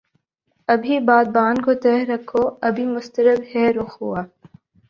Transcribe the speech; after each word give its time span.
ابھی 0.69 0.95
بادبان 1.07 1.55
کو 1.65 1.71
تہ 1.83 1.93
رکھو 2.09 2.43
ابھی 2.67 2.85
مضطرب 2.95 3.39
ہے 3.51 3.65
رخ 3.77 3.91
ہوا 4.01 4.21